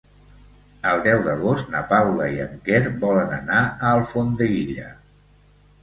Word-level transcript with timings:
El 0.91 1.03
deu 1.07 1.21
d'agost 1.27 1.69
na 1.75 1.83
Paula 1.93 2.31
i 2.37 2.41
en 2.47 2.57
Quer 2.71 2.83
volen 3.07 3.39
anar 3.39 3.63
a 3.71 3.95
Alfondeguilla. 3.99 4.93